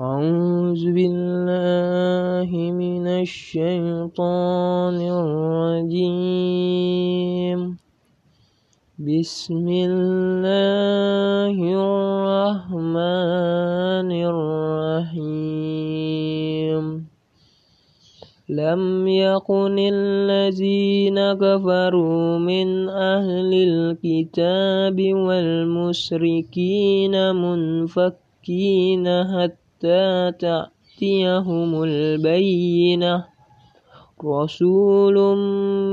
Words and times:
أعوذ 0.00 0.90
بالله 0.90 2.50
من 2.50 3.06
الشيطان 3.06 4.96
الرجيم. 5.78 6.58
بسم 8.98 9.68
الله 9.68 11.54
الرحمن 11.54 12.74
الرحيم. 15.14 17.06
لم 18.50 19.06
يكن 19.06 19.76
الذين 19.78 21.18
كفروا 21.38 22.38
من 22.38 22.88
أهل 22.88 23.54
الكتاب 23.54 25.14
والمشركين 25.14 27.14
منفكين 27.34 29.24
حتى 29.24 29.63
حتى 29.84 30.32
تأتيهم 30.38 31.82
البينة. 31.82 33.24
رسول 34.24 35.36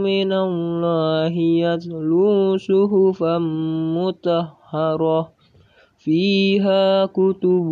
من 0.03 0.33
الله 0.33 1.33
يتلو 1.35 2.57
صحفا 2.57 3.37
مطهرة 3.97 5.31
فيها 5.97 7.05
كتب 7.05 7.71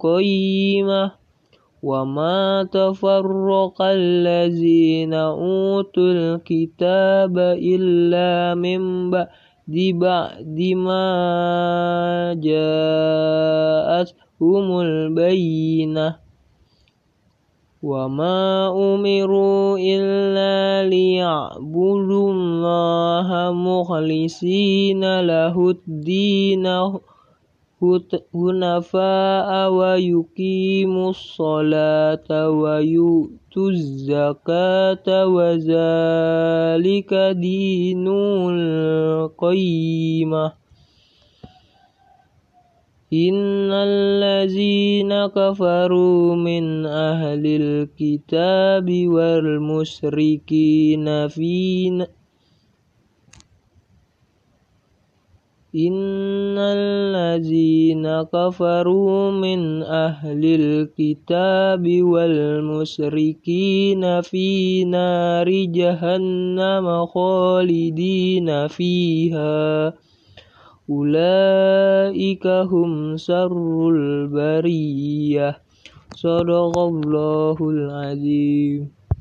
قيمة. 0.00 1.12
وما 1.82 2.68
تفرق 2.72 3.82
الذين 3.82 5.14
أوتوا 5.14 6.12
الكتاب 6.12 7.38
إلا 7.38 8.54
من 8.54 9.10
بعد 9.76 10.58
ما 10.76 11.04
جاءت 12.40 14.27
هم 14.40 14.80
البينة. 14.80 16.28
وما 17.82 18.68
أمروا 18.94 19.78
إلا 19.78 20.88
ليعبدوا 20.90 22.32
الله 22.32 23.52
مخلصين 23.52 25.20
له 25.20 25.70
الدين 25.70 26.66
حنفاء 28.34 29.70
ويقيموا 29.70 31.10
الصلاة 31.10 32.50
ويؤتوا 32.50 33.70
الزكاة 33.70 35.26
وذلك 35.26 37.14
دين 37.38 38.08
القيمة. 39.28 40.52
إن 43.12 43.72
الذين 43.72 45.26
كفروا 45.26 46.34
من 46.34 46.86
أهل 46.86 47.44
الكتاب 47.46 48.88
والمشركين 49.08 50.48
في 51.28 51.88
إن 55.76 56.58
الذين 56.58 58.22
كفروا 58.22 59.30
من 59.30 59.82
أهل 59.82 60.44
الكتاب 60.44 62.02
والمشركين 62.02 63.40
في 64.20 64.84
نار 64.84 65.48
جهنم 65.50 67.06
خالدين 67.06 68.66
فيها. 68.68 69.92
أولئك 72.08 72.46
هم 72.46 73.16
شر 73.16 73.88
البرية. 73.88 75.62
صدق 76.12 76.78
الله 76.78 77.56
العظيم. 77.60 78.97